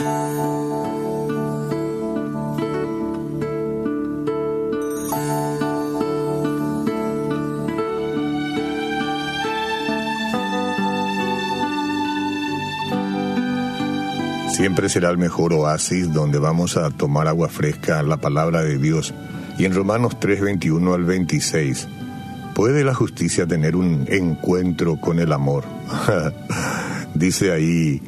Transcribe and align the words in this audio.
Siempre 0.00 0.08
será 14.88 15.10
el 15.10 15.18
mejor 15.18 15.52
oasis 15.52 16.10
donde 16.10 16.38
vamos 16.38 16.78
a 16.78 16.88
tomar 16.90 17.28
agua 17.28 17.50
fresca, 17.50 18.02
la 18.02 18.16
palabra 18.16 18.62
de 18.62 18.78
Dios. 18.78 19.12
Y 19.58 19.66
en 19.66 19.74
Romanos 19.74 20.18
3, 20.18 20.40
21 20.40 20.94
al 20.94 21.04
26, 21.04 21.88
¿puede 22.54 22.84
la 22.84 22.94
justicia 22.94 23.46
tener 23.46 23.76
un 23.76 24.06
encuentro 24.08 24.98
con 24.98 25.18
el 25.18 25.34
amor? 25.34 25.64
Dice 27.14 27.52
ahí, 27.52 28.00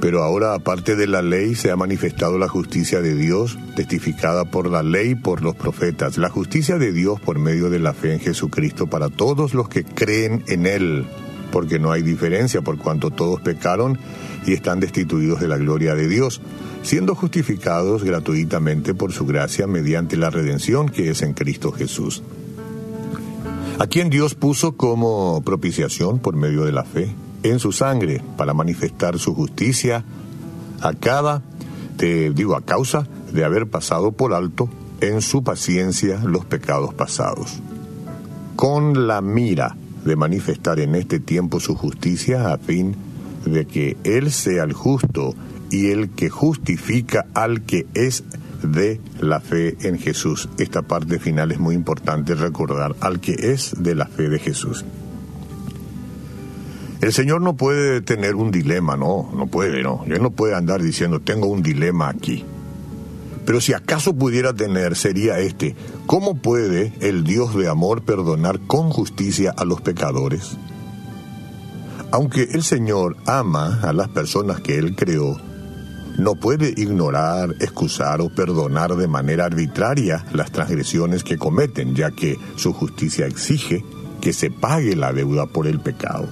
pero 0.00 0.22
ahora 0.22 0.54
aparte 0.54 0.96
de 0.96 1.06
la 1.06 1.20
ley 1.20 1.54
se 1.54 1.70
ha 1.70 1.76
manifestado 1.76 2.38
la 2.38 2.48
justicia 2.48 3.02
de 3.02 3.14
Dios, 3.14 3.58
testificada 3.76 4.46
por 4.46 4.70
la 4.70 4.82
ley 4.82 5.14
por 5.14 5.42
los 5.42 5.54
profetas, 5.54 6.16
la 6.16 6.30
justicia 6.30 6.78
de 6.78 6.92
Dios 6.92 7.20
por 7.20 7.38
medio 7.38 7.68
de 7.68 7.78
la 7.78 7.92
fe 7.92 8.14
en 8.14 8.20
Jesucristo 8.20 8.86
para 8.86 9.10
todos 9.10 9.52
los 9.52 9.68
que 9.68 9.84
creen 9.84 10.42
en 10.48 10.66
Él, 10.66 11.06
porque 11.52 11.78
no 11.78 11.92
hay 11.92 12.02
diferencia 12.02 12.62
por 12.62 12.78
cuanto 12.78 13.10
todos 13.10 13.42
pecaron 13.42 13.98
y 14.46 14.54
están 14.54 14.80
destituidos 14.80 15.40
de 15.40 15.48
la 15.48 15.58
gloria 15.58 15.94
de 15.94 16.08
Dios, 16.08 16.40
siendo 16.82 17.14
justificados 17.14 18.02
gratuitamente 18.02 18.94
por 18.94 19.12
su 19.12 19.26
gracia 19.26 19.66
mediante 19.66 20.16
la 20.16 20.30
redención 20.30 20.88
que 20.88 21.10
es 21.10 21.20
en 21.20 21.34
Cristo 21.34 21.72
Jesús. 21.72 22.22
A 23.78 23.86
quien 23.86 24.08
Dios 24.08 24.34
puso 24.34 24.72
como 24.72 25.42
propiciación 25.42 26.20
por 26.20 26.36
medio 26.36 26.64
de 26.64 26.72
la 26.72 26.84
fe 26.84 27.14
en 27.42 27.58
su 27.58 27.72
sangre 27.72 28.22
para 28.36 28.54
manifestar 28.54 29.18
su 29.18 29.34
justicia 29.34 30.04
a 30.80 30.92
cada, 30.94 31.42
te 31.96 32.30
digo, 32.30 32.56
a 32.56 32.62
causa 32.62 33.06
de 33.32 33.44
haber 33.44 33.68
pasado 33.68 34.12
por 34.12 34.34
alto 34.34 34.68
en 35.00 35.22
su 35.22 35.42
paciencia 35.42 36.18
los 36.24 36.44
pecados 36.44 36.94
pasados. 36.94 37.60
Con 38.56 39.06
la 39.06 39.20
mira 39.20 39.76
de 40.04 40.16
manifestar 40.16 40.80
en 40.80 40.94
este 40.94 41.20
tiempo 41.20 41.60
su 41.60 41.74
justicia 41.74 42.52
a 42.52 42.58
fin 42.58 42.92
de 42.92 43.10
de 43.44 43.66
que 43.66 43.96
Él 44.04 44.30
sea 44.30 44.64
el 44.64 44.72
justo 44.72 45.34
y 45.70 45.90
el 45.90 46.10
que 46.10 46.28
justifica 46.28 47.26
al 47.34 47.62
que 47.62 47.86
es 47.94 48.24
de 48.62 49.00
la 49.20 49.40
fe 49.40 49.76
en 49.82 49.98
Jesús. 49.98 50.48
Esta 50.58 50.82
parte 50.82 51.18
final 51.18 51.52
es 51.52 51.58
muy 51.58 51.74
importante 51.74 52.34
recordar, 52.34 52.96
al 53.00 53.20
que 53.20 53.34
es 53.52 53.74
de 53.78 53.94
la 53.94 54.06
fe 54.06 54.28
de 54.28 54.38
Jesús. 54.38 54.84
El 57.00 57.14
Señor 57.14 57.40
no 57.40 57.56
puede 57.56 58.02
tener 58.02 58.34
un 58.34 58.50
dilema, 58.50 58.96
no, 58.96 59.30
no 59.34 59.46
puede, 59.46 59.82
no. 59.82 60.04
Él 60.06 60.22
no 60.22 60.30
puede 60.30 60.54
andar 60.54 60.82
diciendo, 60.82 61.20
tengo 61.20 61.46
un 61.46 61.62
dilema 61.62 62.10
aquí. 62.10 62.44
Pero 63.46 63.60
si 63.60 63.72
acaso 63.72 64.14
pudiera 64.14 64.52
tener, 64.52 64.94
sería 64.96 65.38
este, 65.38 65.74
¿cómo 66.06 66.36
puede 66.36 66.92
el 67.00 67.24
Dios 67.24 67.56
de 67.56 67.68
amor 67.68 68.02
perdonar 68.02 68.60
con 68.66 68.90
justicia 68.90 69.54
a 69.56 69.64
los 69.64 69.80
pecadores? 69.80 70.58
Aunque 72.12 72.42
el 72.52 72.62
Señor 72.62 73.16
ama 73.24 73.80
a 73.82 73.94
las 73.94 74.08
personas 74.08 74.60
que 74.60 74.76
Él 74.76 74.94
creó, 74.94 75.38
no 76.18 76.34
puede 76.34 76.74
ignorar, 76.76 77.54
excusar 77.60 78.20
o 78.20 78.28
perdonar 78.28 78.94
de 78.94 79.08
manera 79.08 79.46
arbitraria 79.46 80.26
las 80.34 80.52
transgresiones 80.52 81.24
que 81.24 81.38
cometen, 81.38 81.94
ya 81.94 82.10
que 82.10 82.36
su 82.56 82.74
justicia 82.74 83.26
exige 83.26 83.82
que 84.20 84.34
se 84.34 84.50
pague 84.50 84.96
la 84.96 85.14
deuda 85.14 85.46
por 85.46 85.66
el 85.66 85.80
pecado. 85.80 86.28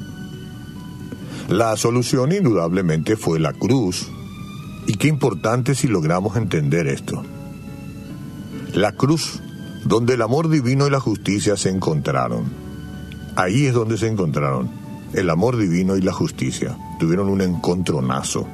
La 1.48 1.76
solución 1.76 2.32
indudablemente 2.32 3.16
fue 3.16 3.40
la 3.40 3.54
cruz, 3.54 4.10
y 4.86 4.94
qué 4.94 5.08
importante 5.08 5.74
si 5.74 5.88
logramos 5.88 6.36
entender 6.36 6.86
esto. 6.86 7.22
La 8.74 8.92
cruz, 8.92 9.40
donde 9.84 10.14
el 10.14 10.22
amor 10.22 10.50
divino 10.50 10.86
y 10.86 10.90
la 10.90 11.00
justicia 11.00 11.56
se 11.56 11.70
encontraron. 11.70 12.44
Ahí 13.34 13.66
es 13.66 13.74
donde 13.74 13.96
se 13.96 14.08
encontraron 14.08 14.68
el 15.14 15.30
amor 15.30 15.56
divino 15.56 15.96
y 15.96 16.02
la 16.02 16.12
justicia 16.12 16.76
tuvieron 17.00 17.28
un 17.28 17.40
encontronazo. 17.40 18.46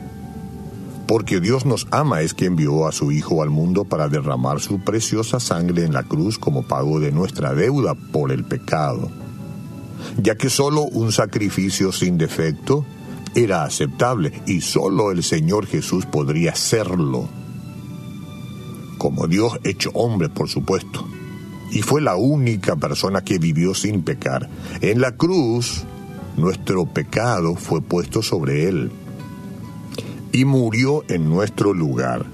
Porque 1.09 1.41
Dios 1.41 1.67
nos 1.67 1.87
ama 1.91 2.23
es 2.23 2.33
que 2.33 2.47
envió 2.47 2.87
a 2.87 2.93
su 2.93 3.11
Hijo 3.13 3.43
al 3.43 3.51
mundo 3.51 3.85
para 3.85 4.09
derramar 4.09 4.61
su 4.61 4.79
preciosa 4.79 5.41
sangre 5.41 5.85
en 5.85 5.93
la 5.93 6.05
cruz 6.05 6.39
como 6.39 6.63
pago 6.63 7.01
de 7.01 7.13
nuestra 7.13 7.55
deuda 7.55 7.95
por 7.95 8.31
el 8.31 8.45
pecado. 8.45 9.11
Ya 10.19 10.37
que 10.37 10.51
solo 10.51 10.83
un 10.83 11.13
sacrificio 11.13 11.93
sin 11.93 12.19
defecto 12.19 12.85
era 13.35 13.65
aceptable 13.65 14.33
y 14.47 14.61
solo 14.61 15.11
el 15.11 15.23
Señor 15.23 15.67
Jesús 15.67 16.07
podría 16.07 16.53
hacerlo. 16.53 17.29
Como 18.99 19.27
Dios 19.27 19.59
hecho 19.65 19.91
hombre, 19.95 20.29
por 20.29 20.49
supuesto. 20.49 21.07
Y 21.73 21.83
fue 21.83 22.01
la 22.01 22.15
única 22.15 22.77
persona 22.77 23.23
que 23.23 23.39
vivió 23.39 23.75
sin 23.75 24.03
pecar. 24.03 24.49
En 24.81 25.01
la 25.01 25.17
cruz, 25.17 25.83
nuestro 26.37 26.87
pecado 26.87 27.57
fue 27.57 27.83
puesto 27.83 28.23
sobre 28.23 28.69
él 28.69 28.93
y 30.35 30.45
murió 30.45 31.05
en 31.09 31.29
nuestro 31.29 31.73
lugar. 31.73 32.27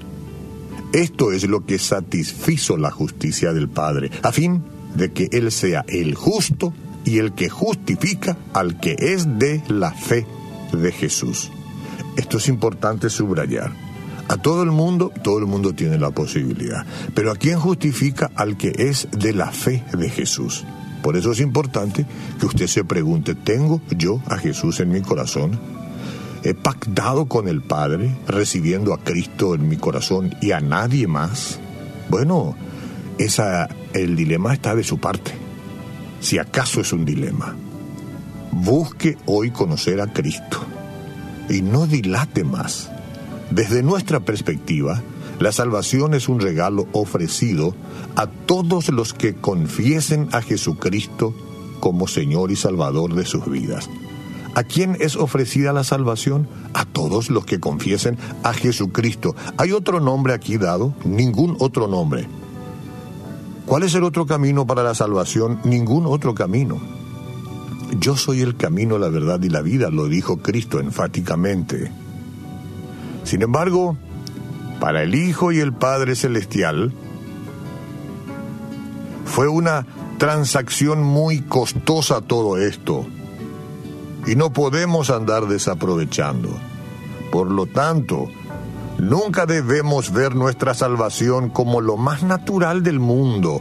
Esto 0.91 1.31
es 1.31 1.47
lo 1.47 1.65
que 1.65 1.79
satisfizo 1.79 2.75
la 2.75 2.91
justicia 2.91 3.53
del 3.53 3.69
Padre, 3.69 4.11
a 4.23 4.31
fin 4.31 4.63
de 4.95 5.13
que 5.13 5.29
Él 5.31 5.51
sea 5.51 5.85
el 5.87 6.15
justo 6.15 6.73
y 7.05 7.17
el 7.17 7.33
que 7.33 7.49
justifica 7.49 8.37
al 8.53 8.79
que 8.79 8.95
es 8.97 9.39
de 9.39 9.63
la 9.67 9.91
fe 9.91 10.25
de 10.71 10.91
Jesús. 10.91 11.51
Esto 12.17 12.37
es 12.37 12.47
importante 12.47 13.09
subrayar. 13.09 13.71
A 14.27 14.37
todo 14.37 14.63
el 14.63 14.71
mundo, 14.71 15.11
todo 15.23 15.39
el 15.39 15.45
mundo 15.45 15.73
tiene 15.73 15.97
la 15.97 16.11
posibilidad, 16.11 16.85
pero 17.13 17.31
¿a 17.31 17.35
quién 17.35 17.59
justifica 17.59 18.31
al 18.35 18.55
que 18.55 18.73
es 18.77 19.07
de 19.11 19.33
la 19.33 19.51
fe 19.51 19.83
de 19.97 20.09
Jesús? 20.09 20.63
Por 21.01 21.17
eso 21.17 21.31
es 21.31 21.39
importante 21.39 22.05
que 22.39 22.45
usted 22.45 22.67
se 22.67 22.83
pregunte, 22.83 23.35
¿tengo 23.35 23.81
yo 23.97 24.21
a 24.27 24.37
Jesús 24.37 24.79
en 24.79 24.91
mi 24.91 25.01
corazón? 25.01 25.59
¿He 26.43 26.53
pactado 26.53 27.25
con 27.25 27.47
el 27.47 27.61
Padre, 27.61 28.15
recibiendo 28.27 28.93
a 28.93 29.03
Cristo 29.03 29.53
en 29.53 29.67
mi 29.67 29.77
corazón 29.77 30.35
y 30.41 30.51
a 30.51 30.59
nadie 30.59 31.07
más? 31.07 31.59
Bueno, 32.09 32.55
esa, 33.17 33.67
el 33.93 34.15
dilema 34.15 34.53
está 34.53 34.75
de 34.75 34.83
su 34.83 34.99
parte. 34.99 35.40
Si 36.21 36.37
acaso 36.37 36.81
es 36.81 36.93
un 36.93 37.03
dilema, 37.03 37.55
busque 38.51 39.17
hoy 39.25 39.49
conocer 39.49 39.99
a 40.01 40.13
Cristo 40.13 40.59
y 41.49 41.63
no 41.63 41.87
dilate 41.87 42.43
más. 42.43 42.91
Desde 43.49 43.81
nuestra 43.81 44.19
perspectiva, 44.19 45.01
la 45.39 45.51
salvación 45.51 46.13
es 46.13 46.29
un 46.29 46.39
regalo 46.39 46.87
ofrecido 46.93 47.75
a 48.15 48.27
todos 48.27 48.89
los 48.89 49.15
que 49.15 49.33
confiesen 49.33 50.29
a 50.31 50.43
Jesucristo 50.43 51.33
como 51.79 52.07
Señor 52.07 52.51
y 52.51 52.55
Salvador 52.55 53.15
de 53.15 53.25
sus 53.25 53.49
vidas. 53.49 53.89
¿A 54.53 54.63
quién 54.63 54.97
es 54.99 55.15
ofrecida 55.15 55.73
la 55.73 55.83
salvación? 55.83 56.47
A 56.73 56.85
todos 56.85 57.31
los 57.31 57.45
que 57.45 57.59
confiesen 57.59 58.17
a 58.43 58.53
Jesucristo. 58.53 59.35
¿Hay 59.57 59.71
otro 59.71 59.99
nombre 59.99 60.33
aquí 60.33 60.57
dado? 60.57 60.93
Ningún 61.03 61.55
otro 61.59 61.87
nombre. 61.87 62.27
¿Cuál 63.71 63.83
es 63.83 63.95
el 63.95 64.03
otro 64.03 64.25
camino 64.25 64.67
para 64.67 64.83
la 64.83 64.93
salvación? 64.93 65.61
Ningún 65.63 66.05
otro 66.05 66.35
camino. 66.35 66.77
Yo 68.01 68.17
soy 68.17 68.41
el 68.41 68.57
camino, 68.57 68.97
la 68.97 69.07
verdad 69.07 69.41
y 69.43 69.47
la 69.47 69.61
vida, 69.61 69.89
lo 69.89 70.07
dijo 70.07 70.39
Cristo 70.39 70.81
enfáticamente. 70.81 71.89
Sin 73.23 73.41
embargo, 73.43 73.95
para 74.81 75.03
el 75.03 75.15
Hijo 75.15 75.53
y 75.53 75.59
el 75.59 75.71
Padre 75.71 76.17
Celestial, 76.17 76.91
fue 79.23 79.47
una 79.47 79.87
transacción 80.17 81.01
muy 81.01 81.39
costosa 81.39 82.19
todo 82.19 82.57
esto. 82.57 83.05
Y 84.27 84.35
no 84.35 84.51
podemos 84.51 85.09
andar 85.09 85.47
desaprovechando. 85.47 86.49
Por 87.31 87.49
lo 87.49 87.67
tanto, 87.67 88.27
nunca 89.01 89.45
debemos 89.45 90.13
ver 90.13 90.35
nuestra 90.35 90.73
salvación 90.73 91.49
como 91.49 91.81
lo 91.81 91.97
más 91.97 92.23
natural 92.23 92.83
del 92.83 92.99
mundo 92.99 93.59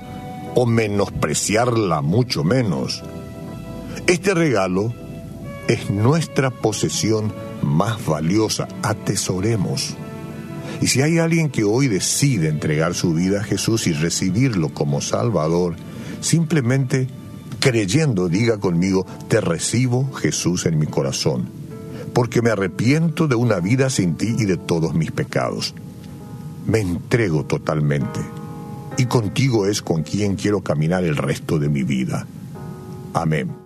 o 0.54 0.66
menospreciarla 0.66 2.02
mucho 2.02 2.44
menos. 2.44 3.02
Este 4.06 4.34
regalo 4.34 4.92
es 5.66 5.90
nuestra 5.90 6.50
posesión 6.50 7.32
más 7.62 8.04
valiosa. 8.04 8.68
Atesoremos. 8.82 9.96
Y 10.80 10.86
si 10.88 11.02
hay 11.02 11.18
alguien 11.18 11.50
que 11.50 11.64
hoy 11.64 11.88
decide 11.88 12.48
entregar 12.48 12.94
su 12.94 13.14
vida 13.14 13.40
a 13.40 13.44
Jesús 13.44 13.86
y 13.86 13.92
recibirlo 13.92 14.68
como 14.70 15.00
Salvador, 15.00 15.76
simplemente 16.20 17.08
creyendo, 17.60 18.28
diga 18.28 18.58
conmigo, 18.58 19.06
te 19.28 19.40
recibo 19.40 20.12
Jesús 20.12 20.66
en 20.66 20.78
mi 20.78 20.86
corazón, 20.86 21.50
porque 22.12 22.42
me 22.42 22.50
arrepiento 22.50 23.28
de 23.28 23.34
una 23.34 23.60
vida 23.60 23.90
sin 23.90 24.16
ti 24.16 24.34
y 24.38 24.44
de 24.44 24.56
todos 24.56 24.94
mis 24.94 25.10
pecados. 25.10 25.74
Me 26.66 26.80
entrego 26.80 27.44
totalmente, 27.44 28.20
y 28.96 29.06
contigo 29.06 29.66
es 29.66 29.82
con 29.82 30.02
quien 30.02 30.36
quiero 30.36 30.60
caminar 30.60 31.04
el 31.04 31.16
resto 31.16 31.58
de 31.58 31.68
mi 31.68 31.82
vida. 31.82 32.26
Amén. 33.14 33.59